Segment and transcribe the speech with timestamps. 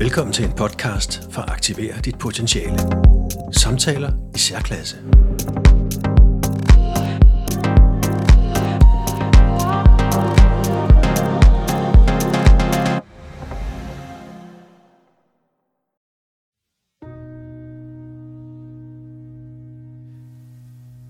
[0.00, 2.78] Velkommen til en podcast for at aktivere dit potentiale.
[3.52, 4.96] Samtaler i særklasse.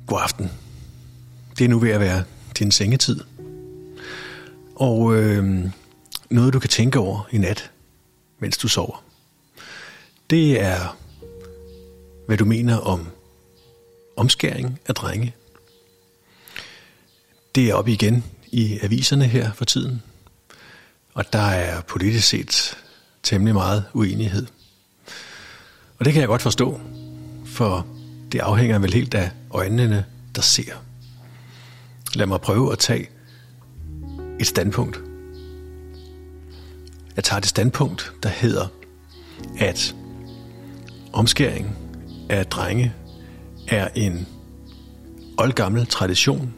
[0.07, 0.51] God aften.
[1.59, 2.25] Det er nu ved at være
[2.59, 3.21] din sengetid.
[4.77, 5.65] Og øh,
[6.31, 7.71] noget du kan tænke over i nat,
[8.39, 9.05] mens du sover,
[10.31, 10.97] det er,
[12.27, 13.09] hvad du mener om
[14.17, 15.35] omskæring af drenge.
[17.55, 20.03] Det er op igen i aviserne her for tiden,
[21.15, 22.77] og der er politisk set
[23.23, 24.47] temmelig meget uenighed.
[25.99, 26.81] Og det kan jeg godt forstå,
[27.47, 27.87] for
[28.33, 30.73] det afhænger vel helt af øjnene, der ser.
[32.15, 33.09] Lad mig prøve at tage
[34.41, 35.08] et standpunkt.
[37.19, 38.67] Jeg tager det standpunkt, der hedder,
[39.59, 39.95] at
[41.13, 41.77] omskæring
[42.29, 42.95] af drenge
[43.69, 44.27] er en
[45.39, 46.55] oldgammel tradition,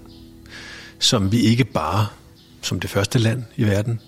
[0.98, 2.06] som vi ikke bare
[2.62, 4.00] som det første land i verden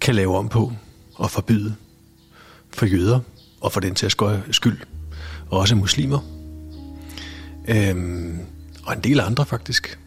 [0.00, 0.72] kan lave om på
[1.14, 1.74] og forbyde
[2.70, 3.20] for jøder
[3.60, 4.10] og for den til
[4.50, 4.78] skyld,
[5.50, 6.18] og også muslimer.
[7.68, 8.38] Øhm,
[8.84, 9.98] og en del andre faktisk,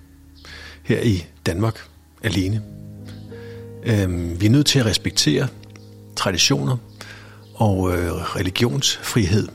[0.84, 1.88] her i Danmark
[2.24, 2.79] alene.
[3.84, 5.48] Øhm, vi er nødt til at respektere
[6.16, 6.78] traditioner
[7.54, 9.48] og øh, religionsfrihed.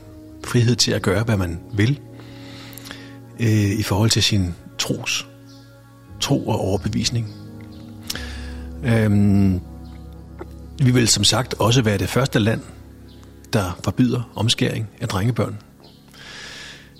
[0.43, 1.99] Frihed til at gøre, hvad man vil
[3.39, 5.27] øh, i forhold til sin tros,
[6.21, 7.33] tro og overbevisning.
[8.83, 9.59] Øhm,
[10.83, 12.61] vi vil som sagt også være det første land,
[13.53, 15.57] der forbyder omskæring af drengebørn.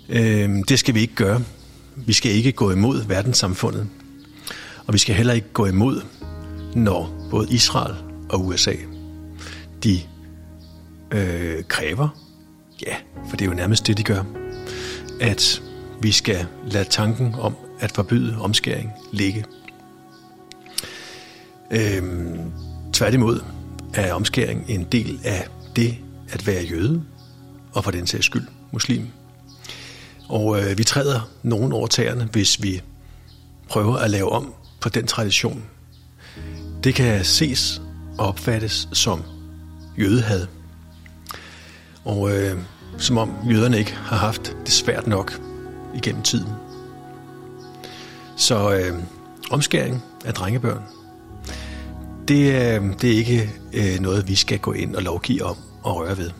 [0.08, 1.42] Øhm, det skal vi ikke gøre.
[1.96, 3.88] Vi skal ikke gå imod verdenssamfundet.
[4.86, 6.00] Og vi skal heller ikke gå imod,
[6.76, 7.94] når både Israel
[8.30, 8.74] og USA,
[9.84, 10.00] de
[11.10, 12.08] øh, kræver,
[12.86, 12.96] ja,
[13.28, 14.24] for det er jo nærmest det, de gør,
[15.20, 15.62] at
[16.02, 19.44] vi skal lade tanken om at forbyde omskæring ligge.
[21.70, 22.52] Øhm,
[22.92, 23.40] tværtimod
[23.94, 25.98] er omskæring en del af det
[26.28, 27.02] at være jøde,
[27.72, 29.06] og for den sags skyld muslim.
[30.28, 32.82] Og øh, vi træder nogen over tæerne, hvis vi
[33.68, 35.64] prøver at lave om på den tradition.
[36.86, 37.82] Det kan ses
[38.18, 39.22] og opfattes som
[39.98, 40.46] jødehad.
[42.04, 42.58] Og øh,
[42.98, 45.40] som om jøderne ikke har haft det svært nok
[45.94, 46.48] igennem tiden.
[48.36, 48.98] Så øh,
[49.50, 50.82] omskæring af drengebørn,
[52.28, 55.96] det, øh, det er ikke øh, noget, vi skal gå ind og lovgive om og
[55.96, 56.30] røre ved.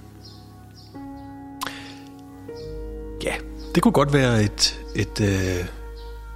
[3.24, 3.34] Ja,
[3.74, 5.66] det kunne godt være et, et, øh,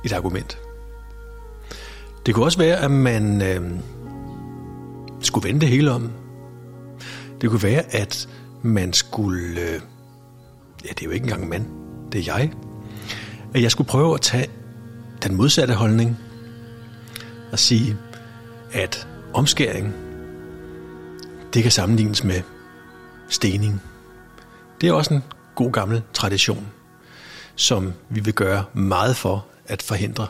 [0.04, 0.58] et argument.
[2.26, 3.80] Det kunne også være, at man øh,
[5.20, 6.12] skulle vende det hele om.
[7.40, 8.28] Det kunne være, at
[8.62, 9.60] man skulle...
[9.60, 9.80] Øh,
[10.84, 11.66] ja, det er jo ikke engang mand.
[12.12, 12.52] Det er jeg.
[13.54, 14.48] At jeg skulle prøve at tage
[15.22, 16.18] den modsatte holdning
[17.52, 17.96] og sige,
[18.72, 19.94] at omskæring,
[21.54, 22.42] det kan sammenlignes med
[23.28, 23.82] stening.
[24.80, 25.22] Det er også en
[25.54, 26.66] god gammel tradition,
[27.54, 30.26] som vi vil gøre meget for at forhindre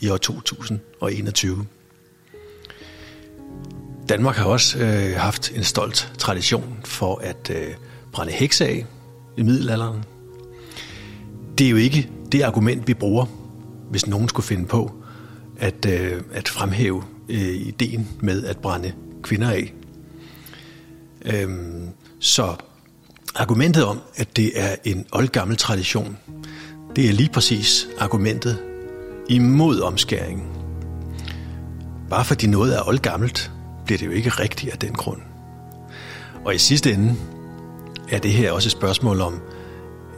[0.00, 1.66] i år 2021.
[4.08, 7.74] Danmark har også øh, haft en stolt tradition for at øh,
[8.12, 8.86] brænde hekse af
[9.36, 10.04] i middelalderen.
[11.58, 13.26] Det er jo ikke det argument, vi bruger,
[13.90, 14.92] hvis nogen skulle finde på
[15.58, 18.92] at, øh, at fremhæve øh, ideen med at brænde
[19.22, 19.74] kvinder af.
[21.24, 21.88] Øhm,
[22.20, 22.54] så
[23.34, 26.16] argumentet om, at det er en oldgammel tradition,
[26.96, 28.58] det er lige præcis argumentet
[29.28, 30.46] imod omskæringen.
[32.10, 33.50] Bare fordi noget er oldgammelt,
[33.84, 35.20] bliver det jo ikke rigtigt af den grund.
[36.44, 37.16] Og i sidste ende
[38.08, 39.40] er det her også et spørgsmål om,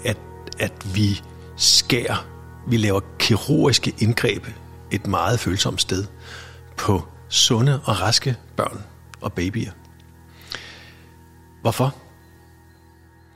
[0.04, 0.16] at,
[0.58, 1.22] at vi
[1.56, 2.26] skærer,
[2.68, 4.46] vi laver kirurgiske indgreb
[4.90, 6.04] et meget følsomt sted
[6.76, 8.82] på sunde og raske børn
[9.20, 9.70] og babyer.
[11.62, 11.94] Hvorfor?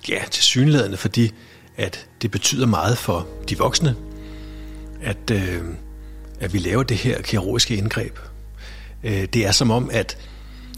[0.08, 1.32] Ja, til synlædende, fordi
[1.76, 3.96] at det betyder meget for de voksne,
[5.02, 5.64] at, øh,
[6.40, 8.18] at vi laver det her kirurgiske indgreb.
[9.04, 10.18] Øh, det er som om, at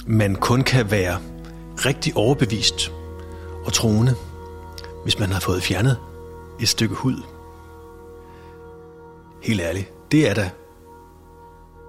[0.07, 1.19] man kun kan være
[1.77, 2.93] rigtig overbevist
[3.65, 4.15] og troende,
[5.03, 5.97] hvis man har fået fjernet
[6.61, 7.23] et stykke hud.
[9.43, 10.51] Helt ærligt, det er da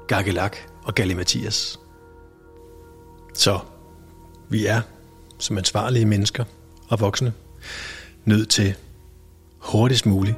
[0.07, 1.79] Gagelak og Mathias.
[3.33, 3.59] Så
[4.49, 4.81] vi er
[5.39, 6.43] som ansvarlige mennesker
[6.87, 7.33] og voksne
[8.25, 8.75] nødt til
[9.57, 10.37] hurtigst muligt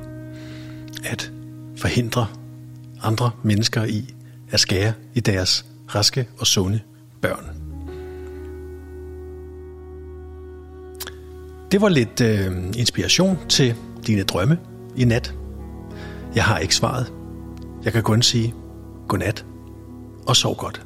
[1.04, 1.32] at
[1.78, 2.28] forhindre
[3.04, 4.14] andre mennesker i
[4.52, 6.80] at skære i deres raske og sunde
[7.22, 7.46] børn.
[11.72, 13.76] Det var lidt øh, inspiration til
[14.08, 14.60] dine drømme
[14.96, 15.36] i nat.
[16.36, 17.14] Jeg har ikke svaret.
[17.84, 18.54] Jeg kan kun sige
[19.08, 19.46] godnat
[20.28, 20.86] og sov godt.